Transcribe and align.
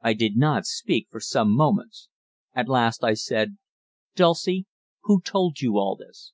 I 0.00 0.12
did 0.12 0.36
not 0.36 0.64
speak 0.64 1.08
for 1.10 1.18
some 1.18 1.50
moments. 1.52 2.08
At 2.54 2.68
last 2.68 3.02
I 3.02 3.14
said: 3.14 3.58
"Dulcie, 4.14 4.66
who 5.00 5.20
told 5.20 5.60
you 5.60 5.76
all 5.76 5.96
this?" 5.96 6.32